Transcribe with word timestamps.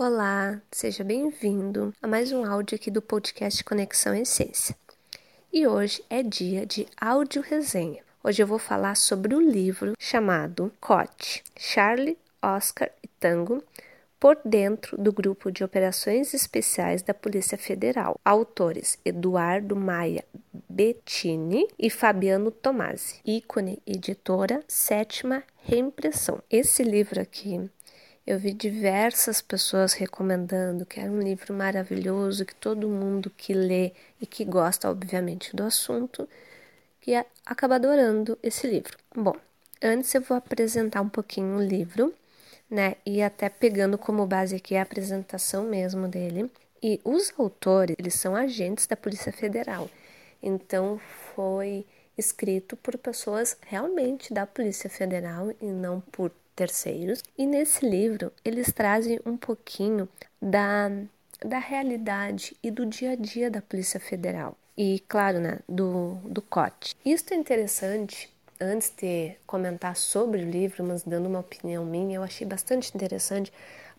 Olá, 0.00 0.62
seja 0.70 1.02
bem-vindo 1.02 1.92
a 2.00 2.06
mais 2.06 2.30
um 2.30 2.44
áudio 2.44 2.76
aqui 2.76 2.88
do 2.88 3.02
podcast 3.02 3.64
Conexão 3.64 4.14
Essência. 4.14 4.76
E 5.52 5.66
hoje 5.66 6.04
é 6.08 6.22
dia 6.22 6.64
de 6.64 6.86
áudio 7.00 7.42
resenha. 7.42 8.00
Hoje 8.22 8.40
eu 8.40 8.46
vou 8.46 8.60
falar 8.60 8.94
sobre 8.94 9.34
o 9.34 9.40
livro 9.40 9.94
chamado 9.98 10.72
Cote, 10.80 11.42
Charlie, 11.56 12.16
Oscar 12.40 12.92
e 13.02 13.08
Tango, 13.18 13.60
por 14.20 14.38
dentro 14.44 14.96
do 14.96 15.12
grupo 15.12 15.50
de 15.50 15.64
operações 15.64 16.32
especiais 16.32 17.02
da 17.02 17.12
Polícia 17.12 17.58
Federal. 17.58 18.20
Autores 18.24 19.00
Eduardo 19.04 19.74
Maia 19.74 20.24
Bettini 20.68 21.66
e 21.76 21.90
Fabiano 21.90 22.52
Tomasi. 22.52 23.18
Ícone 23.26 23.82
editora, 23.84 24.62
sétima 24.68 25.42
reimpressão. 25.64 26.40
Esse 26.48 26.84
livro 26.84 27.20
aqui 27.20 27.68
eu 28.28 28.38
vi 28.38 28.52
diversas 28.52 29.40
pessoas 29.40 29.94
recomendando 29.94 30.84
que 30.84 31.00
era 31.00 31.10
um 31.10 31.18
livro 31.18 31.54
maravilhoso, 31.54 32.44
que 32.44 32.54
todo 32.54 32.86
mundo 32.86 33.30
que 33.30 33.54
lê 33.54 33.92
e 34.20 34.26
que 34.26 34.44
gosta, 34.44 34.90
obviamente, 34.90 35.56
do 35.56 35.62
assunto, 35.62 36.28
que 37.00 37.14
acaba 37.46 37.76
adorando 37.76 38.38
esse 38.42 38.66
livro. 38.66 38.98
Bom, 39.16 39.34
antes 39.82 40.14
eu 40.14 40.20
vou 40.20 40.36
apresentar 40.36 41.00
um 41.00 41.08
pouquinho 41.08 41.56
o 41.56 41.62
livro, 41.62 42.14
né? 42.70 42.96
E 43.06 43.22
até 43.22 43.48
pegando 43.48 43.96
como 43.96 44.26
base 44.26 44.56
aqui 44.56 44.76
a 44.76 44.82
apresentação 44.82 45.64
mesmo 45.64 46.06
dele. 46.06 46.50
E 46.82 47.00
os 47.04 47.32
autores, 47.38 47.96
eles 47.98 48.12
são 48.12 48.36
agentes 48.36 48.86
da 48.86 48.94
Polícia 48.94 49.32
Federal. 49.32 49.88
Então 50.42 51.00
foi 51.34 51.86
escrito 52.16 52.76
por 52.76 52.98
pessoas 52.98 53.56
realmente 53.62 54.34
da 54.34 54.46
Polícia 54.46 54.90
Federal 54.90 55.50
e 55.62 55.66
não 55.66 56.02
por 56.12 56.30
terceiros. 56.58 57.22
E 57.38 57.46
nesse 57.46 57.88
livro 57.88 58.32
eles 58.44 58.72
trazem 58.72 59.20
um 59.24 59.36
pouquinho 59.36 60.08
da, 60.42 60.90
da 61.40 61.58
realidade 61.58 62.56
e 62.60 62.70
do 62.70 62.84
dia 62.84 63.12
a 63.12 63.14
dia 63.14 63.48
da 63.48 63.62
Polícia 63.62 64.00
Federal. 64.00 64.56
E, 64.76 65.02
claro, 65.08 65.38
né, 65.38 65.60
do, 65.68 66.14
do 66.24 66.42
COT. 66.42 66.96
Isso 67.04 67.32
é 67.32 67.36
interessante. 67.36 68.32
Antes 68.60 68.90
de 68.90 69.36
comentar 69.46 69.94
sobre 69.94 70.42
o 70.42 70.50
livro, 70.50 70.82
mas 70.82 71.04
dando 71.04 71.26
uma 71.26 71.38
opinião 71.38 71.84
minha, 71.84 72.16
eu 72.16 72.24
achei 72.24 72.44
bastante 72.44 72.90
interessante, 72.92 73.52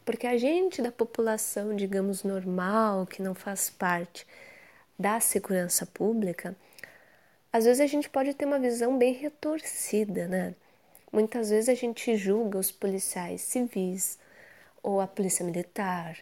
porque 0.04 0.28
a 0.28 0.38
gente 0.38 0.82
da 0.82 0.92
população, 0.92 1.74
digamos, 1.74 2.24
normal, 2.24 3.06
que 3.06 3.22
não 3.22 3.34
faz 3.34 3.70
parte 3.70 4.28
da 4.98 5.22
segurança 5.22 5.86
pública, 5.86 6.58
às 7.54 7.64
vezes 7.64 7.80
a 7.80 7.88
gente 7.88 8.10
pode 8.10 8.34
ter 8.34 8.46
uma 8.46 8.60
visão 8.60 8.98
bem 8.98 9.14
retorcida, 9.14 10.28
né? 10.28 10.56
Muitas 11.12 11.50
vezes 11.50 11.70
a 11.70 11.74
gente 11.74 12.16
julga 12.16 12.60
os 12.60 12.72
policiais 12.72 13.42
civis, 13.42 14.20
ou 14.84 15.02
a 15.02 15.08
polícia 15.08 15.46
militar, 15.46 16.18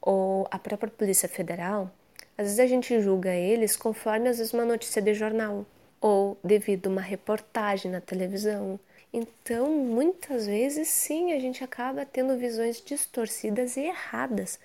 ou 0.00 0.46
a 0.50 0.58
própria 0.58 0.90
polícia 0.90 1.28
federal. 1.28 1.90
Às 2.36 2.44
vezes 2.44 2.60
a 2.60 2.66
gente 2.66 3.00
julga 3.00 3.34
eles 3.34 3.76
conforme 3.76 4.28
às 4.28 4.38
vezes 4.38 4.52
uma 4.52 4.64
notícia 4.64 5.00
de 5.00 5.14
jornal, 5.14 5.64
ou 6.00 6.38
devido 6.44 6.86
a 6.86 6.90
uma 6.90 7.00
reportagem 7.00 7.90
na 7.90 8.00
televisão. 8.00 8.78
Então, 9.12 9.70
muitas 9.70 10.46
vezes 10.46 10.88
sim, 10.88 11.32
a 11.32 11.38
gente 11.38 11.64
acaba 11.64 12.04
tendo 12.04 12.36
visões 12.36 12.82
distorcidas 12.84 13.76
e 13.76 13.80
erradas 13.80 14.60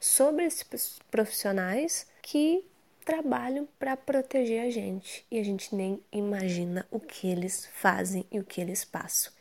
sobre 0.00 0.46
esses 0.46 0.98
profissionais 1.10 2.06
que 2.22 2.64
trabalham 3.10 3.66
para 3.76 3.96
proteger 3.96 4.64
a 4.64 4.70
gente 4.70 5.26
e 5.28 5.40
a 5.40 5.42
gente 5.42 5.74
nem 5.74 6.00
imagina 6.12 6.86
o 6.92 7.00
que 7.00 7.26
eles 7.26 7.68
fazem 7.74 8.24
e 8.30 8.38
o 8.38 8.44
que 8.44 8.60
eles 8.60 8.84
passam. 8.84 9.32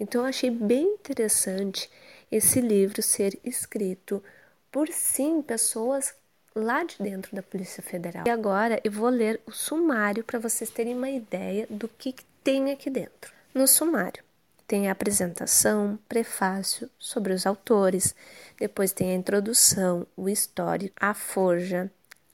Então 0.00 0.22
eu 0.22 0.26
achei 0.26 0.50
bem 0.50 0.94
interessante 0.94 1.88
esse 2.32 2.60
livro 2.60 3.00
ser 3.00 3.38
escrito 3.44 4.20
por 4.72 4.88
sim 4.88 5.40
pessoas 5.40 6.12
lá 6.52 6.82
de 6.82 6.96
dentro 6.98 7.36
da 7.36 7.44
Polícia 7.44 7.80
Federal. 7.80 8.26
E 8.26 8.30
agora 8.30 8.80
eu 8.82 8.90
vou 8.90 9.08
ler 9.08 9.40
o 9.46 9.52
sumário 9.52 10.24
para 10.24 10.40
vocês 10.40 10.68
terem 10.68 10.96
uma 10.96 11.10
ideia 11.10 11.68
do 11.70 11.86
que, 11.86 12.12
que 12.12 12.24
tem 12.42 12.72
aqui 12.72 12.90
dentro. 12.90 13.32
No 13.54 13.68
sumário 13.68 14.24
tem 14.66 14.88
a 14.88 14.92
apresentação, 14.92 15.96
prefácio 16.08 16.90
sobre 16.98 17.32
os 17.32 17.46
autores, 17.46 18.16
depois 18.58 18.90
tem 18.90 19.12
a 19.12 19.14
introdução, 19.14 20.04
o 20.16 20.28
histórico, 20.28 20.96
a 20.98 21.14
forja, 21.14 21.88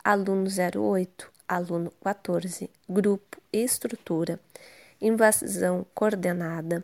aluno 0.08 0.48
08, 0.48 1.30
aluno 1.46 1.92
14, 2.00 2.70
grupo 2.88 3.42
e 3.52 3.58
estrutura, 3.62 4.40
invasão 4.98 5.84
coordenada, 5.94 6.82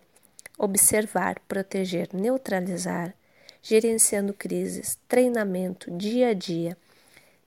observar, 0.59 1.41
proteger, 1.49 2.11
neutralizar, 2.13 3.15
gerenciando 3.63 4.35
crises, 4.35 4.99
treinamento 5.09 5.91
dia 5.91 6.29
a 6.29 6.35
dia, 6.35 6.77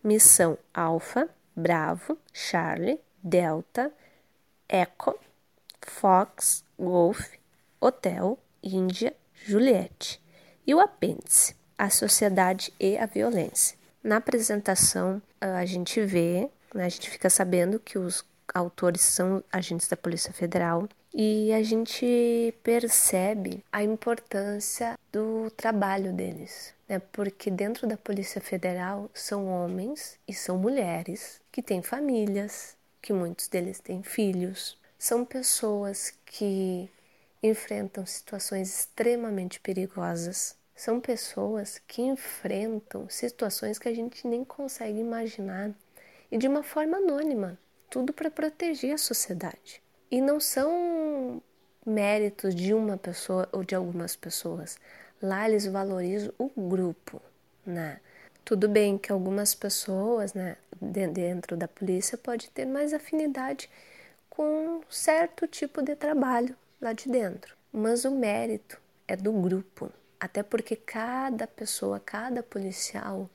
missão 0.04 0.58
Alfa, 0.74 1.30
Bravo, 1.56 2.18
Charlie, 2.34 3.00
Delta, 3.22 3.92
Echo, 4.68 5.16
Fox, 5.80 6.64
Golf, 6.76 7.30
Hotel, 7.80 8.40
Índia, 8.64 9.16
Juliette. 9.46 10.20
E 10.66 10.74
o 10.74 10.80
apêndice, 10.80 11.56
a 11.78 11.92
sociedade 11.92 12.74
e 12.80 12.98
a 12.98 13.06
violência. 13.06 13.78
Na 14.04 14.18
apresentação, 14.18 15.22
a 15.40 15.66
gente 15.66 16.02
vê, 16.02 16.50
né, 16.74 16.86
a 16.86 16.90
gente 16.90 17.10
fica 17.10 17.30
sabendo 17.30 17.80
que 17.80 17.98
os 17.98 18.26
autores 18.54 19.02
são 19.02 19.44
agentes 19.52 19.88
da 19.88 19.98
Polícia 19.98 20.34
Federal 20.34 20.88
e 21.14 21.52
a 21.54 21.64
gente 21.64 22.54
percebe 22.64 23.64
a 23.72 23.84
importância 23.84 24.98
do 25.12 25.50
trabalho 25.52 26.14
deles, 26.14 26.74
né? 26.88 27.00
Porque 27.12 27.50
dentro 27.50 27.88
da 27.88 27.98
Polícia 27.98 28.40
Federal 28.42 29.10
são 29.14 29.48
homens 29.48 30.20
e 30.28 30.34
são 30.34 30.58
mulheres 30.58 31.42
que 31.52 31.62
têm 31.62 31.82
famílias, 31.82 32.76
que 33.02 33.14
muitos 33.14 33.48
deles 33.48 33.80
têm 33.80 34.04
filhos, 34.04 34.78
são 35.00 35.26
pessoas 35.26 36.14
que 36.26 36.90
enfrentam 37.42 38.06
situações 38.06 38.70
extremamente 38.80 39.60
perigosas 39.60 40.57
são 40.78 41.02
pessoas 41.02 41.82
que 41.88 42.04
enfrentam 42.04 43.10
situações 43.10 43.80
que 43.80 43.90
a 43.90 43.96
gente 43.96 44.28
nem 44.28 44.46
consegue 44.46 45.00
imaginar 45.00 45.72
e 46.32 46.38
de 46.38 46.48
uma 46.48 46.62
forma 46.62 46.98
anônima, 46.98 47.58
tudo 47.90 48.14
para 48.14 48.30
proteger 48.30 48.94
a 48.94 48.98
sociedade. 48.98 49.82
E 50.12 50.22
não 50.22 50.40
são 50.40 51.42
méritos 51.84 52.54
de 52.54 52.76
uma 52.76 52.96
pessoa 52.96 53.50
ou 53.52 53.64
de 53.64 53.74
algumas 53.74 54.16
pessoas. 54.16 54.78
Lá 55.20 55.50
eles 55.50 55.66
valorizam 55.66 56.32
o 56.38 56.48
grupo, 56.48 57.20
né? 57.66 58.00
Tudo 58.46 58.70
bem 58.70 59.00
que 59.00 59.12
algumas 59.12 59.56
pessoas, 59.56 60.34
né, 60.34 60.58
dentro 60.80 61.58
da 61.58 61.68
polícia 61.68 62.18
pode 62.18 62.52
ter 62.52 62.66
mais 62.66 62.94
afinidade 62.94 63.68
com 64.30 64.82
certo 64.90 65.48
tipo 65.48 65.82
de 65.82 65.96
trabalho 65.96 66.56
lá 66.80 66.94
de 66.94 67.10
dentro, 67.10 67.58
mas 67.74 68.06
o 68.06 68.12
mérito 68.12 68.80
é 69.08 69.16
do 69.16 69.34
grupo. 69.34 69.92
Até 70.20 70.42
porque 70.44 70.76
cada 70.76 71.46
pessoa, 71.46 72.00
cada 72.00 72.42
policial 72.42 73.30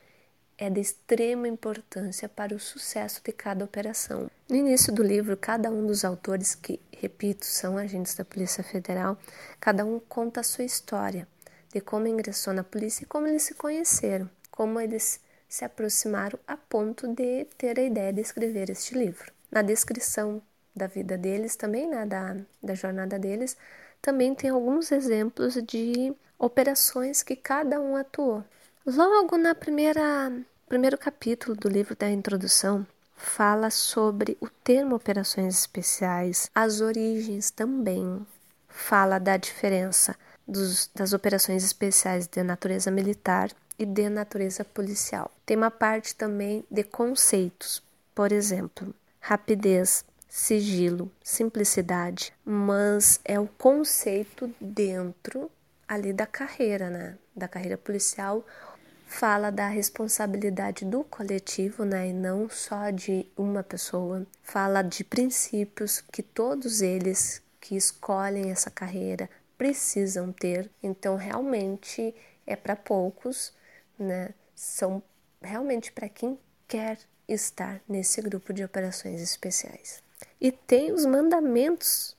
é 0.58 0.68
de 0.68 0.80
extrema 0.80 1.48
importância 1.48 2.28
para 2.28 2.54
o 2.54 2.60
sucesso 2.60 3.20
de 3.24 3.32
cada 3.32 3.64
operação. 3.64 4.30
No 4.48 4.56
início 4.56 4.92
do 4.92 5.02
livro, 5.02 5.36
cada 5.36 5.70
um 5.70 5.86
dos 5.86 6.04
autores, 6.04 6.54
que, 6.54 6.80
repito, 6.92 7.44
são 7.44 7.76
agentes 7.76 8.14
da 8.14 8.24
Polícia 8.24 8.62
Federal, 8.62 9.18
cada 9.60 9.84
um 9.84 9.98
conta 9.98 10.40
a 10.40 10.44
sua 10.44 10.64
história, 10.64 11.26
de 11.72 11.80
como 11.80 12.06
ingressou 12.06 12.52
na 12.52 12.62
polícia 12.62 13.04
e 13.04 13.06
como 13.06 13.26
eles 13.26 13.42
se 13.42 13.54
conheceram, 13.54 14.28
como 14.50 14.80
eles 14.80 15.20
se 15.48 15.64
aproximaram 15.64 16.38
a 16.46 16.56
ponto 16.56 17.08
de 17.08 17.44
ter 17.58 17.78
a 17.78 17.82
ideia 17.82 18.12
de 18.12 18.20
escrever 18.20 18.70
este 18.70 18.96
livro. 18.96 19.32
Na 19.50 19.62
descrição 19.62 20.40
da 20.74 20.86
vida 20.86 21.18
deles, 21.18 21.56
também 21.56 21.88
né, 21.88 22.06
da, 22.06 22.36
da 22.62 22.74
jornada 22.74 23.18
deles, 23.18 23.56
também 24.02 24.34
tem 24.34 24.50
alguns 24.50 24.90
exemplos 24.90 25.54
de 25.54 26.12
operações 26.38 27.22
que 27.22 27.36
cada 27.36 27.80
um 27.80 27.96
atuou. 27.96 28.44
Logo 28.84 29.38
na 29.38 29.54
primeira 29.54 30.32
primeiro 30.68 30.98
capítulo 30.98 31.54
do 31.54 31.68
livro 31.68 31.94
da 31.94 32.10
introdução 32.10 32.86
fala 33.14 33.70
sobre 33.70 34.36
o 34.40 34.48
termo 34.48 34.96
operações 34.96 35.54
especiais, 35.60 36.50
as 36.54 36.80
origens 36.80 37.50
também, 37.50 38.26
fala 38.68 39.18
da 39.18 39.36
diferença 39.36 40.16
dos, 40.48 40.90
das 40.94 41.12
operações 41.12 41.62
especiais 41.62 42.26
de 42.26 42.42
natureza 42.42 42.90
militar 42.90 43.50
e 43.78 43.86
de 43.86 44.08
natureza 44.08 44.64
policial. 44.64 45.30
Tem 45.46 45.56
uma 45.56 45.70
parte 45.70 46.14
também 46.14 46.64
de 46.70 46.82
conceitos, 46.82 47.82
por 48.14 48.32
exemplo, 48.32 48.94
rapidez, 49.20 50.04
sigilo, 50.34 51.12
simplicidade, 51.22 52.32
mas 52.42 53.20
é 53.22 53.38
o 53.38 53.46
conceito 53.46 54.50
dentro 54.58 55.50
ali 55.86 56.10
da 56.10 56.26
carreira, 56.26 56.88
né? 56.88 57.18
Da 57.36 57.46
carreira 57.46 57.76
policial, 57.76 58.42
fala 59.06 59.52
da 59.52 59.68
responsabilidade 59.68 60.86
do 60.86 61.04
coletivo, 61.04 61.84
né? 61.84 62.08
E 62.08 62.14
não 62.14 62.48
só 62.48 62.88
de 62.88 63.26
uma 63.36 63.62
pessoa. 63.62 64.26
Fala 64.42 64.80
de 64.80 65.04
princípios 65.04 66.00
que 66.00 66.22
todos 66.22 66.80
eles 66.80 67.42
que 67.60 67.76
escolhem 67.76 68.50
essa 68.50 68.70
carreira 68.70 69.28
precisam 69.58 70.32
ter. 70.32 70.70
Então, 70.82 71.14
realmente 71.14 72.14
é 72.46 72.56
para 72.56 72.74
poucos, 72.74 73.52
né, 73.98 74.30
são 74.54 75.02
realmente 75.42 75.92
para 75.92 76.08
quem 76.08 76.38
quer 76.66 76.98
estar 77.28 77.82
nesse 77.86 78.22
grupo 78.22 78.54
de 78.54 78.64
operações 78.64 79.20
especiais. 79.20 80.02
E 80.40 80.50
tem 80.52 80.92
os 80.92 81.04
mandamentos 81.04 82.16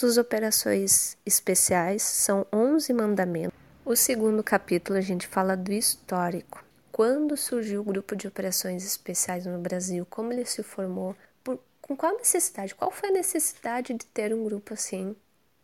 das 0.00 0.16
operações 0.16 1.16
especiais, 1.24 2.02
são 2.02 2.46
11 2.52 2.92
mandamentos. 2.92 3.58
O 3.84 3.94
segundo 3.94 4.42
capítulo 4.42 4.98
a 4.98 5.00
gente 5.00 5.26
fala 5.26 5.56
do 5.56 5.72
histórico. 5.72 6.64
Quando 6.90 7.36
surgiu 7.36 7.82
o 7.82 7.84
grupo 7.84 8.16
de 8.16 8.26
operações 8.26 8.84
especiais 8.84 9.46
no 9.46 9.58
Brasil, 9.58 10.06
como 10.08 10.32
ele 10.32 10.44
se 10.44 10.62
formou, 10.62 11.14
por, 11.44 11.58
com 11.80 11.96
qual 11.96 12.16
necessidade, 12.16 12.74
qual 12.74 12.90
foi 12.90 13.10
a 13.10 13.12
necessidade 13.12 13.94
de 13.94 14.06
ter 14.06 14.34
um 14.34 14.44
grupo 14.44 14.74
assim 14.74 15.14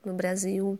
no 0.04 0.14
Brasil. 0.14 0.78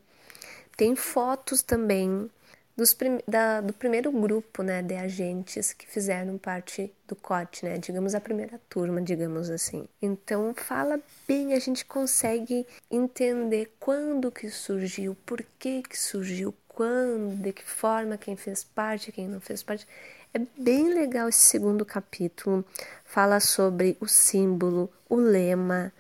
Tem 0.77 0.95
fotos 0.95 1.63
também 1.63 2.31
dos, 2.77 2.97
da, 3.27 3.61
do 3.61 3.73
primeiro 3.73 4.11
grupo 4.11 4.63
né, 4.63 4.83
de 4.83 4.95
agentes 4.95 5.73
que 5.73 5.87
fizeram 5.87 6.39
parte 6.39 6.93
do 7.07 7.15
COT, 7.15 7.65
né, 7.65 7.79
digamos 7.79 8.15
a 8.15 8.21
primeira 8.21 8.61
turma, 8.69 9.01
digamos 9.01 9.51
assim. 9.51 9.87
Então 10.01 10.55
fala 10.55 11.01
bem, 11.27 11.55
a 11.55 11.59
gente 11.59 11.85
consegue 11.85 12.67
entender 12.91 13.75
quando 13.79 14.31
que 14.31 14.51
surgiu, 14.51 15.17
por 15.27 15.45
que 15.59 15.83
que 15.83 15.99
surgiu, 15.99 16.55
quando, 16.69 17.37
de 17.37 17.53
que 17.53 17.63
forma, 17.63 18.17
quem 18.17 18.37
fez 18.37 18.65
parte, 18.65 19.13
quem 19.13 19.29
não 19.29 19.41
fez 19.41 19.63
parte. 19.63 19.87
É 20.33 20.41
bem 20.57 20.95
legal 20.95 21.29
esse 21.29 21.43
segundo 21.43 21.85
capítulo. 21.85 22.65
Fala 23.05 23.39
sobre 23.39 23.99
o 24.01 24.09
símbolo, 24.09 24.91
o 25.07 25.17
lema, 25.17 25.93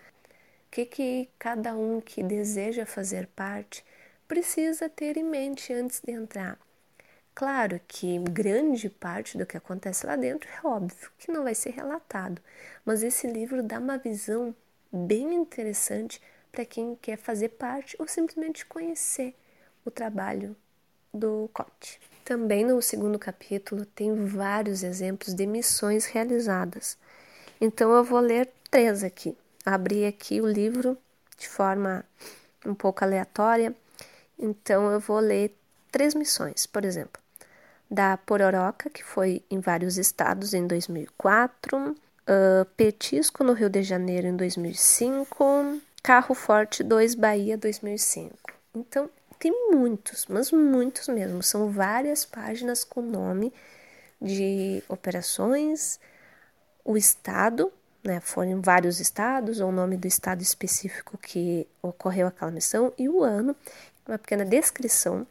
o 0.66 0.70
que, 0.70 0.86
que 0.86 1.28
cada 1.38 1.74
um 1.74 2.00
que 2.00 2.22
deseja 2.22 2.86
fazer 2.86 3.26
parte 3.36 3.84
precisa 4.32 4.88
ter 4.88 5.18
em 5.18 5.24
mente 5.24 5.74
antes 5.74 6.00
de 6.00 6.10
entrar. 6.10 6.58
Claro 7.34 7.78
que 7.86 8.18
grande 8.18 8.88
parte 8.88 9.36
do 9.36 9.44
que 9.44 9.58
acontece 9.58 10.06
lá 10.06 10.16
dentro 10.16 10.48
é 10.48 10.66
óbvio 10.66 11.10
que 11.18 11.30
não 11.30 11.42
vai 11.42 11.54
ser 11.54 11.72
relatado, 11.72 12.40
mas 12.82 13.02
esse 13.02 13.26
livro 13.26 13.62
dá 13.62 13.78
uma 13.78 13.98
visão 13.98 14.54
bem 14.90 15.34
interessante 15.34 16.18
para 16.50 16.64
quem 16.64 16.96
quer 16.96 17.18
fazer 17.18 17.50
parte 17.50 17.94
ou 17.98 18.08
simplesmente 18.08 18.64
conhecer 18.64 19.34
o 19.84 19.90
trabalho 19.90 20.56
do 21.12 21.50
COT. 21.52 22.00
Também 22.24 22.64
no 22.64 22.80
segundo 22.80 23.18
capítulo 23.18 23.84
tem 23.84 24.14
vários 24.14 24.82
exemplos 24.82 25.34
de 25.34 25.46
missões 25.46 26.06
realizadas. 26.06 26.96
Então 27.60 27.92
eu 27.92 28.02
vou 28.02 28.20
ler 28.20 28.50
três 28.70 29.04
aqui. 29.04 29.36
Abri 29.62 30.06
aqui 30.06 30.40
o 30.40 30.46
livro 30.46 30.96
de 31.36 31.46
forma 31.46 32.02
um 32.64 32.74
pouco 32.74 33.04
aleatória. 33.04 33.76
Então 34.38 34.90
eu 34.90 35.00
vou 35.00 35.18
ler 35.18 35.56
três 35.90 36.14
missões, 36.14 36.66
por 36.66 36.84
exemplo, 36.84 37.22
da 37.90 38.16
Pororoca, 38.16 38.88
que 38.88 39.04
foi 39.04 39.42
em 39.50 39.60
vários 39.60 39.98
estados 39.98 40.54
em 40.54 40.66
2004, 40.66 41.90
uh, 41.90 42.64
Petisco 42.76 43.44
no 43.44 43.52
Rio 43.52 43.68
de 43.68 43.82
Janeiro 43.82 44.26
em 44.26 44.36
2005, 44.36 45.80
Carro 46.02 46.34
Forte 46.34 46.82
2 46.82 47.14
Bahia 47.14 47.56
2005. 47.56 48.36
Então 48.74 49.08
tem 49.38 49.52
muitos, 49.70 50.26
mas 50.28 50.50
muitos 50.50 51.08
mesmo. 51.08 51.42
São 51.42 51.70
várias 51.70 52.24
páginas 52.24 52.84
com 52.84 53.02
nome 53.02 53.52
de 54.20 54.82
operações, 54.88 55.98
o 56.84 56.96
estado, 56.96 57.72
né? 58.04 58.20
Foram 58.20 58.60
vários 58.62 59.00
estados, 59.00 59.60
ou 59.60 59.68
o 59.68 59.72
nome 59.72 59.96
do 59.96 60.06
estado 60.06 60.42
específico 60.42 61.18
que 61.18 61.66
ocorreu 61.82 62.28
aquela 62.28 62.50
missão, 62.50 62.92
e 62.96 63.08
o 63.08 63.22
ano, 63.22 63.54
uma 64.06 64.18
pequena 64.18 64.44
descrição 64.44 65.26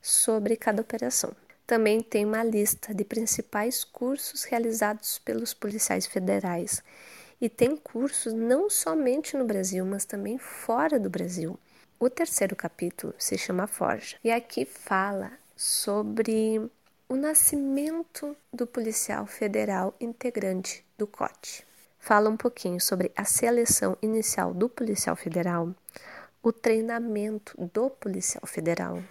sobre 0.00 0.56
cada 0.56 0.82
operação. 0.82 1.32
Também 1.66 2.00
tem 2.00 2.24
uma 2.24 2.42
lista 2.42 2.94
de 2.94 3.04
principais 3.04 3.84
cursos 3.84 4.44
realizados 4.44 5.18
pelos 5.18 5.52
policiais 5.52 6.06
federais. 6.06 6.82
E 7.40 7.48
tem 7.48 7.76
cursos 7.76 8.32
não 8.32 8.70
somente 8.70 9.36
no 9.36 9.44
Brasil, 9.44 9.84
mas 9.84 10.04
também 10.04 10.38
fora 10.38 10.98
do 10.98 11.10
Brasil. 11.10 11.58
O 12.00 12.08
terceiro 12.08 12.56
capítulo 12.56 13.14
se 13.18 13.36
chama 13.36 13.66
Forja 13.66 14.16
e 14.24 14.30
aqui 14.30 14.64
fala 14.64 15.32
sobre 15.56 16.70
o 17.08 17.16
nascimento 17.16 18.36
do 18.52 18.66
policial 18.66 19.26
federal 19.26 19.94
integrante 20.00 20.84
do 20.96 21.06
COT. 21.06 21.66
Fala 21.98 22.30
um 22.30 22.36
pouquinho 22.36 22.80
sobre 22.80 23.10
a 23.16 23.24
seleção 23.24 23.96
inicial 24.00 24.54
do 24.54 24.68
policial 24.68 25.16
federal, 25.16 25.74
o 26.48 26.52
treinamento 26.52 27.54
do 27.74 27.90
policial 27.90 28.46
federal, 28.46 29.02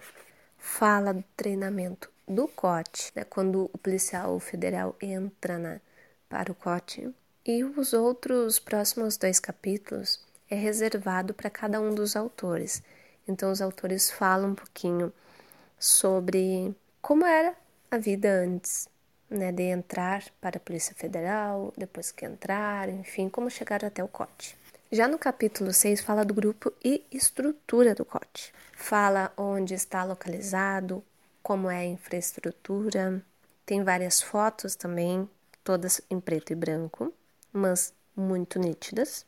fala 0.58 1.14
do 1.14 1.24
treinamento 1.36 2.10
do 2.26 2.48
COT, 2.48 3.12
né, 3.14 3.22
quando 3.22 3.70
o 3.72 3.78
policial 3.78 4.40
federal 4.40 4.96
entra 5.00 5.56
na, 5.56 5.80
para 6.28 6.50
o 6.50 6.54
COT, 6.56 7.14
e 7.46 7.62
os 7.62 7.92
outros 7.92 8.58
próximos 8.58 9.16
dois 9.16 9.38
capítulos 9.38 10.20
é 10.50 10.56
reservado 10.56 11.32
para 11.32 11.48
cada 11.48 11.80
um 11.80 11.94
dos 11.94 12.16
autores. 12.16 12.82
Então, 13.28 13.52
os 13.52 13.62
autores 13.62 14.10
falam 14.10 14.50
um 14.50 14.54
pouquinho 14.56 15.12
sobre 15.78 16.74
como 17.00 17.24
era 17.24 17.54
a 17.88 17.98
vida 17.98 18.32
antes, 18.32 18.88
né, 19.30 19.52
de 19.52 19.62
entrar 19.62 20.24
para 20.40 20.56
a 20.56 20.60
Polícia 20.60 20.92
Federal, 20.96 21.72
depois 21.76 22.10
que 22.10 22.26
entrar, 22.26 22.88
enfim, 22.88 23.28
como 23.28 23.48
chegar 23.48 23.84
até 23.84 24.02
o 24.02 24.08
COT. 24.08 24.57
Já 24.90 25.06
no 25.06 25.18
capítulo 25.18 25.70
6 25.70 26.00
fala 26.00 26.24
do 26.24 26.32
grupo 26.32 26.72
e 26.82 27.04
estrutura 27.12 27.94
do 27.94 28.06
COT. 28.06 28.54
Fala 28.72 29.30
onde 29.36 29.74
está 29.74 30.02
localizado, 30.02 31.04
como 31.42 31.68
é 31.68 31.80
a 31.80 31.84
infraestrutura. 31.84 33.22
Tem 33.66 33.84
várias 33.84 34.22
fotos 34.22 34.74
também, 34.74 35.28
todas 35.62 36.00
em 36.10 36.18
preto 36.18 36.54
e 36.54 36.56
branco, 36.56 37.12
mas 37.52 37.92
muito 38.16 38.58
nítidas. 38.58 39.26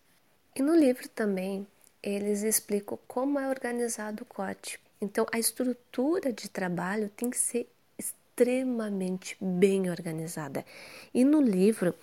E 0.57 0.63
no 0.63 0.75
livro 0.75 1.07
também 1.11 1.67
eles 2.03 2.43
explicam 2.43 2.99
como 3.07 3.39
é 3.39 3.47
organizado 3.47 4.23
o 4.23 4.27
COT. 4.27 4.81
Então, 4.99 5.27
a 5.31 5.39
estrutura 5.39 6.33
de 6.33 6.49
trabalho 6.49 7.11
tem 7.15 7.29
que 7.29 7.37
ser 7.37 7.71
extremamente 7.99 9.37
bem 9.39 9.91
organizada. 9.91 10.65
E 11.13 11.23
no 11.23 11.43
livro, 11.43 11.95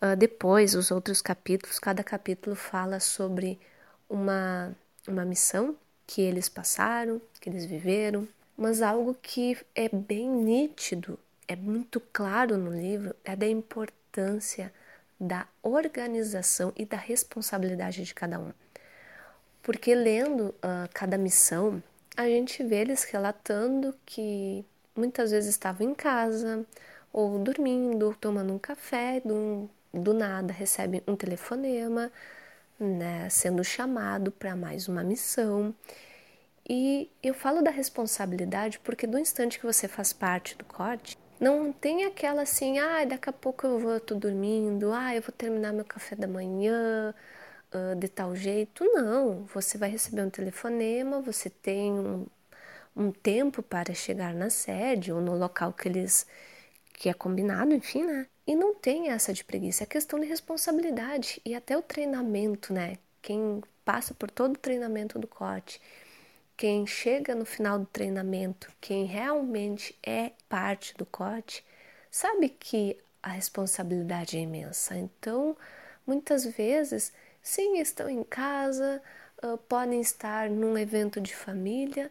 ah, 0.00 0.14
depois, 0.14 0.74
os 0.74 0.90
outros 0.90 1.20
capítulos, 1.20 1.78
cada 1.78 2.04
capítulo 2.04 2.54
fala 2.54 3.00
sobre 3.00 3.58
uma, 4.08 4.74
uma 5.06 5.24
missão 5.24 5.76
que 6.06 6.22
eles 6.22 6.48
passaram, 6.48 7.20
que 7.40 7.50
eles 7.50 7.64
viveram, 7.64 8.26
mas 8.56 8.80
algo 8.80 9.14
que 9.20 9.58
é 9.74 9.88
bem 9.88 10.28
nítido, 10.28 11.18
é 11.46 11.56
muito 11.56 12.00
claro 12.12 12.56
no 12.56 12.72
livro, 12.72 13.14
é 13.24 13.34
da 13.34 13.46
importância 13.46 14.72
da 15.18 15.48
organização 15.62 16.72
e 16.76 16.84
da 16.84 16.96
responsabilidade 16.96 18.04
de 18.04 18.14
cada 18.14 18.38
um. 18.38 18.52
Porque 19.62 19.94
lendo 19.94 20.48
uh, 20.48 20.88
cada 20.94 21.18
missão, 21.18 21.82
a 22.16 22.24
gente 22.26 22.62
vê 22.62 22.76
eles 22.76 23.04
relatando 23.04 23.94
que 24.06 24.64
muitas 24.94 25.30
vezes 25.30 25.50
estavam 25.50 25.90
em 25.90 25.94
casa, 25.94 26.64
ou 27.12 27.38
dormindo, 27.38 28.16
tomando 28.20 28.52
um 28.52 28.58
café, 28.58 29.20
do, 29.20 29.68
do 29.92 30.14
nada 30.14 30.52
recebem 30.52 31.02
um 31.06 31.16
telefonema, 31.16 32.10
né, 32.78 33.28
sendo 33.30 33.64
chamado 33.64 34.30
para 34.32 34.56
mais 34.56 34.88
uma 34.88 35.02
missão. 35.02 35.74
E 36.68 37.10
eu 37.22 37.34
falo 37.34 37.62
da 37.62 37.70
responsabilidade 37.70 38.78
porque 38.80 39.06
do 39.06 39.18
instante 39.18 39.58
que 39.58 39.66
você 39.66 39.88
faz 39.88 40.12
parte 40.12 40.56
do 40.56 40.64
corte, 40.64 41.16
não 41.40 41.72
tem 41.72 42.04
aquela 42.04 42.42
assim, 42.42 42.78
ah, 42.78 43.04
daqui 43.04 43.30
a 43.30 43.32
pouco 43.32 43.66
eu 43.66 43.78
vou, 43.78 44.00
tô 44.00 44.14
dormindo, 44.16 44.92
ah, 44.92 45.14
eu 45.14 45.22
vou 45.22 45.32
terminar 45.32 45.72
meu 45.72 45.84
café 45.84 46.16
da 46.16 46.26
manhã 46.26 47.14
uh, 47.72 47.96
de 47.96 48.08
tal 48.08 48.34
jeito. 48.36 48.84
Não, 48.92 49.44
você 49.46 49.78
vai 49.78 49.90
receber 49.90 50.22
um 50.22 50.30
telefonema, 50.30 51.20
você 51.20 51.48
tem 51.50 51.92
um, 51.92 52.26
um 52.96 53.12
tempo 53.12 53.62
para 53.62 53.94
chegar 53.94 54.34
na 54.34 54.50
sede 54.50 55.12
ou 55.12 55.20
no 55.20 55.36
local 55.36 55.72
que 55.72 55.88
eles 55.88 56.26
que 56.94 57.08
é 57.08 57.14
combinado, 57.14 57.72
enfim, 57.74 58.04
né? 58.04 58.26
E 58.48 58.56
não 58.56 58.74
tem 58.74 59.10
essa 59.10 59.32
de 59.32 59.44
preguiça, 59.44 59.84
é 59.84 59.86
questão 59.86 60.18
de 60.18 60.26
responsabilidade 60.26 61.40
e 61.44 61.54
até 61.54 61.78
o 61.78 61.82
treinamento, 61.82 62.72
né? 62.72 62.98
Quem 63.22 63.62
passa 63.84 64.12
por 64.12 64.28
todo 64.28 64.56
o 64.56 64.58
treinamento 64.58 65.20
do 65.20 65.28
corte 65.28 65.80
quem 66.58 66.88
chega 66.88 67.36
no 67.36 67.44
final 67.46 67.78
do 67.78 67.86
treinamento, 67.86 68.68
quem 68.80 69.04
realmente 69.04 69.96
é 70.02 70.32
parte 70.48 70.92
do 70.96 71.06
COT, 71.06 71.64
sabe 72.10 72.48
que 72.48 72.98
a 73.22 73.28
responsabilidade 73.28 74.36
é 74.36 74.40
imensa. 74.40 74.96
Então, 74.96 75.56
muitas 76.04 76.44
vezes, 76.44 77.12
sim, 77.40 77.78
estão 77.78 78.10
em 78.10 78.24
casa, 78.24 79.00
uh, 79.40 79.56
podem 79.56 80.00
estar 80.00 80.50
num 80.50 80.76
evento 80.76 81.20
de 81.20 81.32
família, 81.32 82.10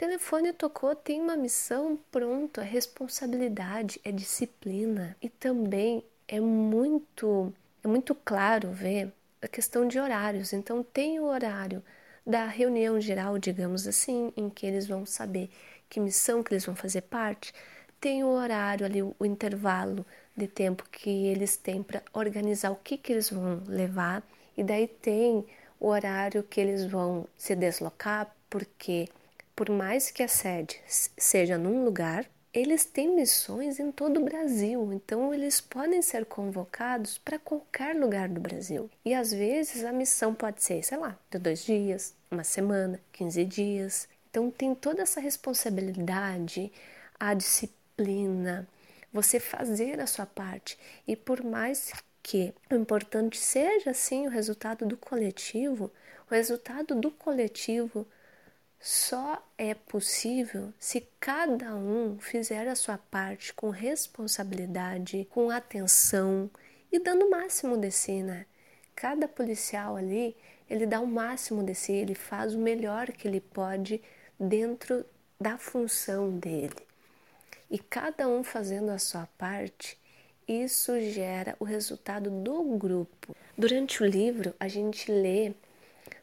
telefone 0.00 0.54
tocou, 0.54 0.94
tem 0.96 1.20
uma 1.20 1.36
missão, 1.36 1.98
pronto, 2.10 2.58
é 2.58 2.64
responsabilidade, 2.64 4.00
é 4.02 4.10
disciplina 4.10 5.14
e 5.20 5.28
também 5.28 6.02
é 6.26 6.40
muito 6.40 7.52
é 7.84 7.88
muito 7.88 8.14
claro 8.14 8.70
ver 8.72 9.12
a 9.42 9.48
questão 9.48 9.86
de 9.86 9.98
horários. 10.00 10.54
Então 10.54 10.82
tem 10.82 11.20
o 11.20 11.24
horário 11.24 11.82
da 12.26 12.46
reunião 12.46 12.98
geral, 12.98 13.38
digamos 13.38 13.86
assim, 13.86 14.32
em 14.38 14.48
que 14.48 14.64
eles 14.66 14.86
vão 14.86 15.04
saber 15.04 15.50
que 15.88 16.00
missão 16.00 16.42
que 16.42 16.54
eles 16.54 16.64
vão 16.64 16.74
fazer 16.74 17.02
parte. 17.02 17.52
tem 18.00 18.24
o 18.24 18.28
horário 18.28 18.86
ali, 18.86 19.02
o 19.02 19.14
intervalo 19.26 20.06
de 20.36 20.48
tempo 20.48 20.84
que 20.90 21.26
eles 21.26 21.56
têm 21.58 21.82
para 21.82 22.02
organizar 22.14 22.70
o 22.70 22.76
que, 22.76 22.96
que 22.96 23.12
eles 23.12 23.30
vão 23.30 23.62
levar, 23.66 24.22
e 24.56 24.64
daí 24.64 24.88
tem 24.88 25.44
o 25.78 25.88
horário 25.88 26.42
que 26.42 26.60
eles 26.60 26.86
vão 26.86 27.26
se 27.36 27.54
deslocar, 27.54 28.34
porque 28.48 29.08
por 29.60 29.68
mais 29.68 30.10
que 30.10 30.22
a 30.22 30.28
sede 30.28 30.80
seja 30.86 31.58
num 31.58 31.84
lugar, 31.84 32.24
eles 32.50 32.86
têm 32.86 33.14
missões 33.14 33.78
em 33.78 33.92
todo 33.92 34.18
o 34.18 34.24
Brasil, 34.24 34.90
então 34.90 35.34
eles 35.34 35.60
podem 35.60 36.00
ser 36.00 36.24
convocados 36.24 37.18
para 37.18 37.38
qualquer 37.38 37.94
lugar 37.94 38.26
do 38.26 38.40
Brasil. 38.40 38.88
E 39.04 39.12
às 39.12 39.30
vezes 39.30 39.84
a 39.84 39.92
missão 39.92 40.34
pode 40.34 40.64
ser, 40.64 40.82
sei 40.82 40.96
lá, 40.96 41.18
de 41.30 41.38
dois 41.38 41.62
dias, 41.62 42.14
uma 42.30 42.42
semana, 42.42 42.98
15 43.12 43.44
dias. 43.44 44.08
Então 44.30 44.50
tem 44.50 44.74
toda 44.74 45.02
essa 45.02 45.20
responsabilidade, 45.20 46.72
a 47.18 47.34
disciplina, 47.34 48.66
você 49.12 49.38
fazer 49.38 50.00
a 50.00 50.06
sua 50.06 50.24
parte. 50.24 50.78
E 51.06 51.14
por 51.14 51.44
mais 51.44 51.92
que 52.22 52.54
o 52.70 52.74
importante 52.76 53.36
seja 53.36 53.92
sim 53.92 54.26
o 54.26 54.30
resultado 54.30 54.86
do 54.86 54.96
coletivo, 54.96 55.92
o 56.30 56.34
resultado 56.34 56.94
do 56.94 57.10
coletivo 57.10 58.06
só 58.80 59.46
é 59.58 59.74
possível 59.74 60.72
se 60.78 61.06
cada 61.20 61.76
um 61.76 62.18
fizer 62.18 62.66
a 62.66 62.74
sua 62.74 62.96
parte 62.96 63.52
com 63.52 63.68
responsabilidade, 63.68 65.28
com 65.30 65.50
atenção 65.50 66.50
e 66.90 66.98
dando 66.98 67.26
o 67.26 67.30
máximo 67.30 67.76
de 67.76 67.90
si, 67.90 68.22
né? 68.22 68.46
Cada 68.96 69.28
policial 69.28 69.96
ali, 69.96 70.34
ele 70.68 70.86
dá 70.86 70.98
o 70.98 71.06
máximo 71.06 71.62
de 71.62 71.74
si, 71.74 71.92
ele 71.92 72.14
faz 72.14 72.54
o 72.54 72.58
melhor 72.58 73.12
que 73.12 73.28
ele 73.28 73.40
pode 73.40 74.00
dentro 74.38 75.04
da 75.38 75.58
função 75.58 76.38
dele. 76.38 76.88
E 77.70 77.78
cada 77.78 78.26
um 78.28 78.42
fazendo 78.42 78.90
a 78.90 78.98
sua 78.98 79.28
parte, 79.36 79.98
isso 80.48 80.98
gera 81.00 81.54
o 81.60 81.64
resultado 81.64 82.30
do 82.30 82.62
grupo. 82.78 83.36
Durante 83.56 84.02
o 84.02 84.06
livro, 84.06 84.54
a 84.58 84.66
gente 84.68 85.12
lê 85.12 85.52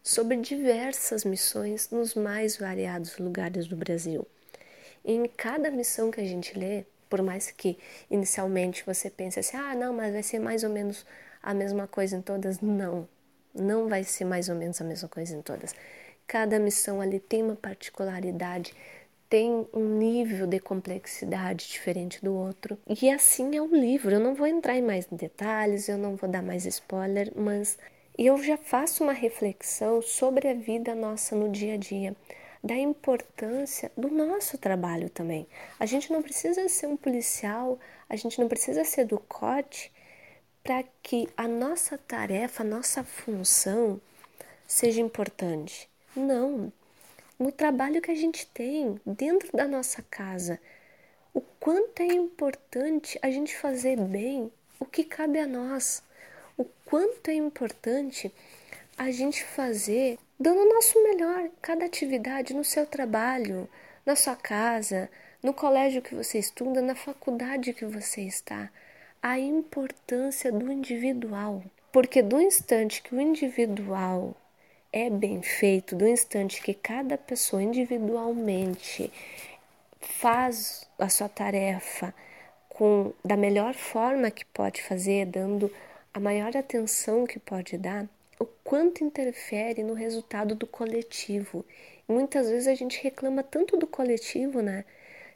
sobre 0.08 0.38
diversas 0.38 1.26
missões 1.26 1.90
nos 1.92 2.16
mais 2.16 2.56
variados 2.56 3.18
lugares 3.18 3.68
do 3.68 3.76
Brasil. 3.76 4.26
E 5.04 5.12
em 5.12 5.28
cada 5.28 5.70
missão 5.70 6.10
que 6.10 6.22
a 6.22 6.26
gente 6.26 6.58
lê, 6.58 6.86
por 7.10 7.22
mais 7.22 7.52
que 7.52 7.78
inicialmente 8.10 8.86
você 8.86 9.10
pense 9.10 9.38
assim, 9.38 9.58
ah, 9.58 9.76
não, 9.76 9.94
mas 9.94 10.14
vai 10.14 10.24
ser 10.24 10.40
mais 10.40 10.64
ou 10.64 10.70
menos 10.70 11.06
a 11.44 11.54
mesma 11.54 11.88
coisa 11.88 12.16
em 12.16 12.22
todas, 12.22 12.62
não, 12.62 13.06
não 13.54 13.90
vai 13.90 14.06
ser 14.06 14.24
mais 14.24 14.48
ou 14.48 14.56
menos 14.56 14.80
a 14.80 14.86
mesma 14.86 15.10
coisa 15.10 15.36
em 15.36 15.42
todas. 15.42 15.76
Cada 16.26 16.58
missão 16.58 17.02
ali 17.02 17.20
tem 17.20 17.44
uma 17.44 17.58
particularidade, 17.58 18.74
tem 19.30 19.68
um 19.74 19.98
nível 19.98 20.48
de 20.48 20.60
complexidade 20.62 21.68
diferente 21.68 22.24
do 22.24 22.34
outro. 22.34 22.78
E 22.88 23.10
assim 23.10 23.58
é 23.58 23.62
o 23.62 23.68
livro. 23.68 24.16
Eu 24.16 24.22
não 24.22 24.34
vou 24.34 24.48
entrar 24.48 24.78
em 24.78 24.82
mais 24.82 25.06
detalhes, 25.06 25.90
eu 25.90 25.98
não 25.98 26.16
vou 26.16 26.30
dar 26.30 26.42
mais 26.42 26.66
spoiler, 26.66 27.30
mas 27.36 27.78
e 28.18 28.26
eu 28.26 28.42
já 28.42 28.58
faço 28.58 29.04
uma 29.04 29.14
reflexão 29.14 30.02
sobre 30.02 30.48
a 30.50 30.54
vida 30.54 30.96
nossa 30.96 31.36
no 31.36 31.50
dia 31.50 31.76
a 31.76 31.78
dia, 31.78 32.16
da 32.64 32.76
importância 32.76 33.92
do 33.96 34.10
nosso 34.10 34.58
trabalho 34.58 35.10
também. 35.10 35.48
A 35.80 35.86
gente 35.86 36.12
não 36.12 36.22
precisa 36.22 36.68
ser 36.68 36.88
um 36.88 36.98
policial, 36.98 37.80
a 38.10 38.16
gente 38.16 38.40
não 38.40 38.48
precisa 38.48 38.84
ser 38.84 39.06
do 39.06 39.20
COT 39.20 39.92
para 40.64 40.84
que 41.04 41.30
a 41.38 41.48
nossa 41.48 41.98
tarefa, 41.98 42.64
a 42.64 42.66
nossa 42.66 43.04
função 43.04 44.02
seja 44.66 45.00
importante. 45.00 45.88
Não. 46.16 46.74
No 47.38 47.52
trabalho 47.52 48.02
que 48.02 48.12
a 48.12 48.16
gente 48.16 48.48
tem 48.48 49.00
dentro 49.06 49.56
da 49.56 49.68
nossa 49.68 50.02
casa, 50.10 50.60
o 51.34 51.42
quanto 51.60 52.02
é 52.02 52.08
importante 52.08 53.20
a 53.22 53.30
gente 53.30 53.56
fazer 53.56 53.96
bem 53.96 54.52
o 54.80 54.86
que 54.86 55.04
cabe 55.04 55.40
a 55.40 55.46
nós 55.46 56.02
o 56.58 56.66
quanto 56.86 57.30
é 57.30 57.34
importante 57.34 58.34
a 58.98 59.12
gente 59.12 59.44
fazer 59.44 60.18
dando 60.40 60.62
o 60.62 60.74
nosso 60.74 61.02
melhor, 61.04 61.50
cada 61.62 61.86
atividade 61.86 62.54
no 62.54 62.64
seu 62.64 62.86
trabalho, 62.86 63.70
na 64.06 64.16
sua 64.16 64.36
casa, 64.36 65.10
no 65.42 65.54
colégio 65.54 66.02
que 66.02 66.16
você 66.16 66.40
estuda, 66.40 66.82
na 66.82 66.96
faculdade 66.96 67.74
que 67.74 67.86
você 67.86 68.22
está. 68.22 68.70
A 69.22 69.40
importância 69.40 70.52
do 70.52 70.72
individual. 70.72 71.64
Porque 71.92 72.22
do 72.22 72.40
instante 72.40 73.02
que 73.02 73.16
o 73.16 73.22
individual 73.22 74.36
é 74.94 75.10
bem 75.10 75.42
feito, 75.42 75.96
do 75.96 76.08
instante 76.08 76.62
que 76.62 76.74
cada 76.74 77.18
pessoa 77.18 77.62
individualmente 77.62 79.12
faz 80.00 80.88
a 80.98 81.10
sua 81.10 81.28
tarefa 81.28 82.14
com 82.70 83.12
da 83.26 83.36
melhor 83.36 83.74
forma 83.74 84.30
que 84.30 84.46
pode 84.46 84.84
fazer, 84.84 85.26
dando 85.26 85.72
a 86.18 86.20
maior 86.20 86.58
atenção 86.58 87.28
que 87.28 87.38
pode 87.38 87.78
dar, 87.78 88.10
o 88.40 88.46
quanto 88.64 89.04
interfere 89.04 89.84
no 89.84 89.94
resultado 89.94 90.56
do 90.56 90.66
coletivo. 90.66 91.64
Muitas 92.08 92.50
vezes 92.50 92.68
a 92.68 92.74
gente 92.74 93.00
reclama 93.04 93.44
tanto 93.44 93.78
do 93.78 93.86
coletivo, 93.86 94.60
né? 94.60 94.84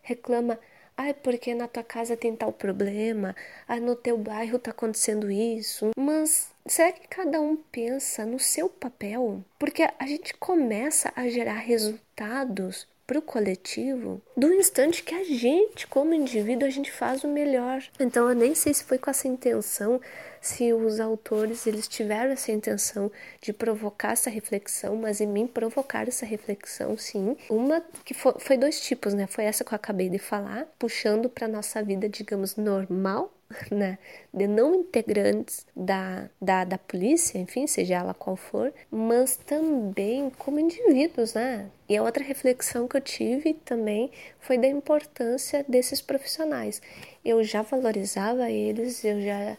Reclama, 0.02 0.60
ai, 0.98 1.14
porque 1.14 1.54
na 1.54 1.68
tua 1.68 1.84
casa 1.84 2.18
tem 2.18 2.36
tal 2.36 2.52
problema, 2.52 3.36
ah, 3.68 3.80
no 3.80 3.96
teu 3.96 4.18
bairro 4.18 4.58
tá 4.58 4.72
acontecendo 4.72 5.30
isso. 5.30 5.92
Mas 5.96 6.50
será 6.66 6.92
que 6.92 7.08
cada 7.08 7.40
um 7.40 7.56
pensa 7.56 8.26
no 8.26 8.40
seu 8.40 8.68
papel? 8.68 9.44
Porque 9.60 9.88
a 10.00 10.08
gente 10.08 10.34
começa 10.34 11.14
a 11.16 11.30
gerar 11.30 11.60
resultados 11.60 12.88
para 13.12 13.20
o 13.20 13.22
coletivo 13.22 14.22
do 14.38 14.54
instante 14.54 15.04
que 15.04 15.14
a 15.14 15.22
gente, 15.26 15.86
como 15.86 16.14
indivíduo, 16.14 16.66
a 16.66 16.72
gente 16.72 16.90
faz 16.90 17.26
o 17.26 17.28
melhor. 17.28 17.84
Então 18.00 18.30
eu 18.30 18.34
nem 18.34 18.56
sei 18.56 18.74
se 18.74 18.86
foi 18.86 18.98
com 18.98 19.10
essa 19.10 19.28
intenção, 19.28 20.00
se 20.40 20.72
os 20.72 20.98
autores 20.98 21.68
eles 21.68 21.90
tiveram 21.90 22.32
essa 22.32 22.54
intenção 22.54 23.12
de 23.42 23.52
provocar 23.52 24.14
essa 24.14 24.30
reflexão, 24.30 24.96
mas 24.96 25.20
em 25.20 25.28
mim 25.28 25.46
provocar 25.46 26.08
essa 26.08 26.26
reflexão, 26.26 26.98
sim. 26.98 27.36
Uma 27.50 27.84
que 28.06 28.14
foi, 28.14 28.34
foi 28.40 28.56
dois 28.56 28.80
tipos, 28.80 29.14
né? 29.14 29.28
Foi 29.28 29.44
essa 29.44 29.66
que 29.66 29.74
eu 29.74 29.76
acabei 29.76 30.08
de 30.08 30.18
falar, 30.18 30.66
puxando 30.80 31.28
para 31.28 31.50
nossa 31.50 31.84
vida, 31.84 32.08
digamos, 32.08 32.56
normal 32.56 33.30
né, 33.72 33.98
de 34.34 34.48
não 34.48 34.76
integrantes 34.76 35.66
da, 35.76 36.30
da, 36.42 36.64
da 36.64 36.78
polícia, 36.78 37.38
enfim, 37.38 37.68
seja 37.68 37.96
ela 37.96 38.14
qual 38.14 38.36
for, 38.36 38.74
mas 38.90 39.38
também 39.38 40.30
como 40.38 40.60
indivíduos, 40.60 41.34
né? 41.34 41.70
E 41.88 41.98
a 41.98 42.04
outra 42.04 42.24
reflexão 42.24 42.88
que 42.88 42.98
eu 42.98 43.02
tive 43.02 43.54
também 43.54 44.12
foi 44.40 44.58
da 44.58 44.68
importância 44.68 45.66
desses 45.68 46.02
profissionais. 46.02 46.82
Eu 47.24 47.44
já 47.44 47.62
valorizava 47.62 48.50
eles, 48.50 49.04
eu 49.04 49.22
já 49.22 49.58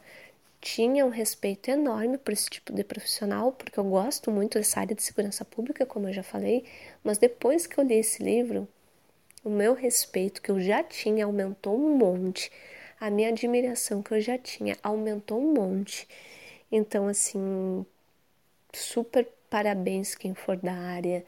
tinha 0.62 1.04
um 1.04 1.10
respeito 1.10 1.68
enorme 1.70 2.16
por 2.16 2.32
esse 2.32 2.48
tipo 2.48 2.72
de 2.72 2.84
profissional, 2.84 3.50
porque 3.52 3.78
eu 3.78 3.84
gosto 3.84 4.30
muito 4.30 4.58
dessa 4.58 4.80
área 4.80 4.94
de 4.94 5.02
segurança 5.02 5.44
pública, 5.44 5.84
como 5.84 6.08
eu 6.08 6.12
já 6.12 6.22
falei, 6.22 6.64
mas 7.02 7.18
depois 7.18 7.66
que 7.66 7.78
eu 7.78 7.84
li 7.84 7.96
esse 7.96 8.22
livro, 8.22 8.68
o 9.44 9.50
meu 9.50 9.74
respeito 9.74 10.40
que 10.40 10.50
eu 10.50 10.60
já 10.60 10.82
tinha 10.82 11.24
aumentou 11.24 11.76
um 11.76 11.96
monte 11.96 12.50
a 13.02 13.10
minha 13.10 13.30
admiração 13.30 14.00
que 14.00 14.14
eu 14.14 14.20
já 14.20 14.38
tinha 14.38 14.78
aumentou 14.80 15.40
um 15.40 15.52
monte. 15.52 16.06
Então, 16.70 17.08
assim, 17.08 17.84
super 18.72 19.26
parabéns 19.50 20.14
quem 20.14 20.36
for 20.36 20.56
da 20.56 20.72
área, 20.72 21.24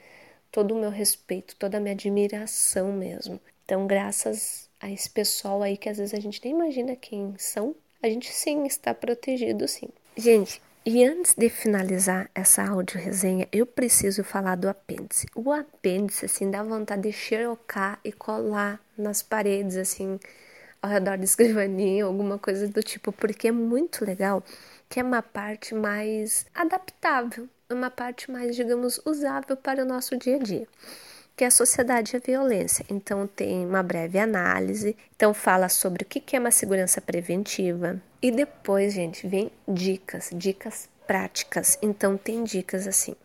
todo 0.53 0.73
o 0.73 0.81
meu 0.81 0.89
respeito, 0.89 1.57
toda 1.57 1.79
a 1.79 1.81
minha 1.81 1.93
admiração 1.93 2.93
mesmo. 2.93 3.41
Então, 3.65 3.89
graças 3.89 4.71
a 4.81 4.89
esse 4.89 5.11
pessoal 5.11 5.65
aí 5.65 5.77
que 5.77 5.89
às 5.89 5.99
vezes 5.99 6.15
a 6.15 6.21
gente 6.21 6.41
nem 6.45 6.55
imagina 6.55 6.95
quem 6.95 7.35
são, 7.39 7.75
a 8.01 8.09
gente 8.09 8.33
sim 8.33 8.65
está 8.67 8.95
protegido, 8.95 9.67
sim. 9.67 9.89
Gente, 10.17 10.63
e 10.87 11.05
antes 11.05 11.35
de 11.35 11.49
finalizar 11.49 12.31
essa 12.37 12.65
áudio 12.65 13.01
resenha, 13.01 13.49
eu 13.51 13.67
preciso 13.67 14.23
falar 14.23 14.55
do 14.55 14.69
apêndice. 14.69 15.27
O 15.35 15.51
apêndice, 15.51 16.27
assim, 16.27 16.49
dá 16.49 16.63
vontade 16.63 17.03
de 17.03 17.13
xerocar 17.13 17.99
e 18.05 18.13
colar 18.13 18.81
nas 18.97 19.25
paredes, 19.25 19.77
assim, 19.77 20.21
ao 20.85 20.91
redor 20.91 21.17
da 21.17 21.25
escrivaninha, 21.25 22.05
alguma 22.05 22.39
coisa 22.39 22.69
do 22.69 22.83
tipo, 22.83 23.11
porque 23.11 23.49
é 23.49 23.53
muito 23.53 24.05
legal 24.05 24.43
que 24.89 25.01
é 25.01 25.03
uma 25.03 25.23
parte 25.23 25.75
mais 25.75 26.47
adaptável, 26.55 27.49
uma 27.71 27.91
parte 27.91 28.31
mais, 28.31 28.55
digamos, 28.55 29.01
usável 29.05 29.57
para 29.57 29.83
o 29.83 29.87
nosso 29.87 30.17
dia 30.17 30.37
a 30.37 30.39
dia 30.39 30.69
que 31.37 31.43
é 31.43 31.49
a 31.49 31.51
sociedade 31.51 32.15
e 32.15 32.17
a 32.17 32.21
violência. 32.21 32.87
Então 32.89 33.27
tem 33.27 33.67
uma 33.67 33.83
breve 33.83 34.21
análise, 34.21 34.97
então 35.17 35.35
fala 35.35 35.69
sobre 35.69 36.05
o 36.05 36.07
que 36.07 36.37
é 36.37 36.39
uma 36.39 36.53
segurança 36.53 37.01
preventiva 37.01 38.01
e 38.23 38.31
depois, 38.31 38.93
gente, 38.93 39.27
vem 39.27 39.51
dicas, 39.67 40.31
dicas 40.33 40.89
práticas. 41.09 41.77
Então 41.83 42.17
tem 42.17 42.45
dicas 42.45 42.87
assim: 42.87 43.17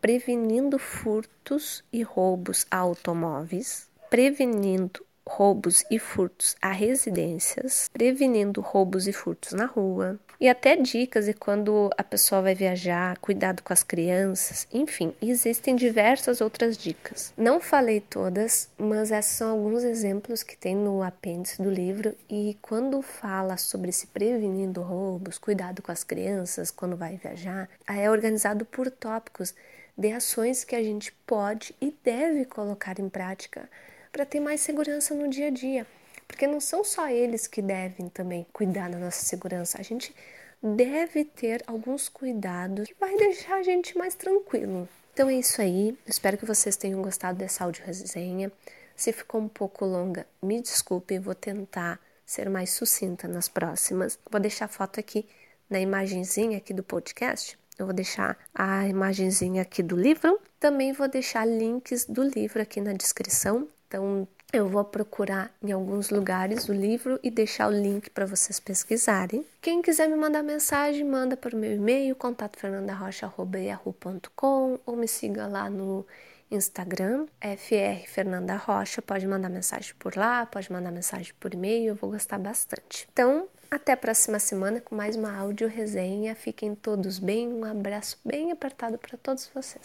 prevenindo 0.00 0.76
furtos 0.76 1.84
e 1.92 2.02
roubos 2.02 2.66
a 2.68 2.78
automóveis, 2.78 3.86
prevenindo 4.10 5.06
roubos 5.26 5.84
e 5.90 5.98
furtos 5.98 6.56
a 6.60 6.72
residências, 6.72 7.88
prevenindo 7.92 8.60
roubos 8.60 9.06
e 9.06 9.12
furtos 9.12 9.52
na 9.52 9.66
rua, 9.66 10.18
e 10.40 10.48
até 10.48 10.74
dicas 10.76 11.26
de 11.26 11.34
quando 11.34 11.88
a 11.96 12.02
pessoa 12.02 12.42
vai 12.42 12.54
viajar, 12.54 13.16
cuidado 13.18 13.62
com 13.62 13.72
as 13.72 13.84
crianças, 13.84 14.66
enfim, 14.72 15.14
existem 15.22 15.76
diversas 15.76 16.40
outras 16.40 16.76
dicas. 16.76 17.32
Não 17.36 17.60
falei 17.60 18.00
todas, 18.00 18.68
mas 18.76 19.12
esses 19.12 19.32
são 19.32 19.50
alguns 19.50 19.84
exemplos 19.84 20.42
que 20.42 20.56
tem 20.56 20.74
no 20.74 21.02
apêndice 21.02 21.62
do 21.62 21.70
livro 21.70 22.14
e 22.28 22.58
quando 22.60 23.00
fala 23.00 23.56
sobre 23.56 23.92
se 23.92 24.08
prevenindo 24.08 24.82
roubos, 24.82 25.38
cuidado 25.38 25.80
com 25.80 25.92
as 25.92 26.02
crianças 26.02 26.70
quando 26.70 26.96
vai 26.96 27.16
viajar, 27.16 27.68
é 27.88 28.10
organizado 28.10 28.64
por 28.64 28.90
tópicos 28.90 29.54
de 29.96 30.10
ações 30.10 30.64
que 30.64 30.74
a 30.74 30.82
gente 30.82 31.12
pode 31.26 31.74
e 31.80 31.94
deve 32.02 32.44
colocar 32.46 32.98
em 32.98 33.08
prática 33.08 33.68
para 34.12 34.26
ter 34.26 34.38
mais 34.38 34.60
segurança 34.60 35.14
no 35.14 35.28
dia 35.28 35.48
a 35.48 35.50
dia. 35.50 35.86
Porque 36.28 36.46
não 36.46 36.60
são 36.60 36.84
só 36.84 37.08
eles 37.08 37.46
que 37.46 37.62
devem 37.62 38.08
também 38.08 38.46
cuidar 38.52 38.90
da 38.90 38.98
nossa 38.98 39.24
segurança. 39.24 39.78
A 39.80 39.82
gente 39.82 40.14
deve 40.62 41.24
ter 41.24 41.64
alguns 41.66 42.08
cuidados 42.08 42.86
que 42.86 42.94
vai 43.00 43.16
deixar 43.16 43.56
a 43.56 43.62
gente 43.62 43.98
mais 43.98 44.14
tranquilo. 44.14 44.88
Então 45.12 45.28
é 45.28 45.34
isso 45.34 45.60
aí. 45.60 45.98
Espero 46.06 46.38
que 46.38 46.46
vocês 46.46 46.76
tenham 46.76 47.02
gostado 47.02 47.38
dessa 47.38 47.64
áudio 47.64 47.84
resenha. 47.84 48.52
Se 48.94 49.12
ficou 49.12 49.40
um 49.40 49.48
pouco 49.48 49.84
longa, 49.84 50.26
me 50.42 50.60
desculpe, 50.60 51.18
vou 51.18 51.34
tentar 51.34 51.98
ser 52.24 52.48
mais 52.48 52.70
sucinta 52.70 53.26
nas 53.26 53.48
próximas. 53.48 54.18
Vou 54.30 54.40
deixar 54.40 54.66
a 54.66 54.68
foto 54.68 55.00
aqui 55.00 55.26
na 55.68 55.80
imagenzinha 55.80 56.58
aqui 56.58 56.72
do 56.72 56.82
podcast. 56.82 57.58
Eu 57.78 57.86
vou 57.86 57.94
deixar 57.94 58.38
a 58.54 58.86
imagenzinha 58.86 59.62
aqui 59.62 59.82
do 59.82 59.96
livro. 59.96 60.38
Também 60.60 60.92
vou 60.92 61.08
deixar 61.08 61.44
links 61.46 62.04
do 62.04 62.22
livro 62.22 62.62
aqui 62.62 62.80
na 62.80 62.92
descrição. 62.92 63.66
Então, 63.92 64.26
eu 64.50 64.70
vou 64.70 64.82
procurar 64.84 65.54
em 65.62 65.70
alguns 65.70 66.08
lugares 66.08 66.66
o 66.66 66.72
livro 66.72 67.20
e 67.22 67.30
deixar 67.30 67.68
o 67.68 67.70
link 67.70 68.08
para 68.08 68.24
vocês 68.24 68.58
pesquisarem. 68.58 69.44
Quem 69.60 69.82
quiser 69.82 70.08
me 70.08 70.16
mandar 70.16 70.42
mensagem, 70.42 71.04
manda 71.04 71.36
para 71.36 71.54
o 71.54 71.58
meu 71.58 71.74
e-mail, 71.74 72.16
contatofernandarocha.com 72.16 74.78
ou 74.86 74.96
me 74.96 75.06
siga 75.06 75.46
lá 75.46 75.68
no 75.68 76.06
Instagram, 76.50 77.26
FR 77.38 78.06
Fernanda 78.06 78.56
Rocha. 78.56 79.02
Pode 79.02 79.26
mandar 79.26 79.50
mensagem 79.50 79.92
por 79.98 80.16
lá, 80.16 80.46
pode 80.46 80.72
mandar 80.72 80.90
mensagem 80.90 81.34
por 81.38 81.52
e-mail, 81.52 81.88
eu 81.88 81.94
vou 81.94 82.10
gostar 82.10 82.38
bastante. 82.38 83.06
Então, 83.12 83.46
até 83.70 83.92
a 83.92 83.96
próxima 83.96 84.38
semana 84.38 84.80
com 84.80 84.94
mais 84.94 85.16
uma 85.16 85.36
áudio 85.36 85.68
resenha. 85.68 86.34
Fiquem 86.34 86.74
todos 86.74 87.18
bem, 87.18 87.46
um 87.46 87.66
abraço 87.66 88.18
bem 88.24 88.52
apertado 88.52 88.96
para 88.96 89.18
todos 89.18 89.50
vocês. 89.54 89.80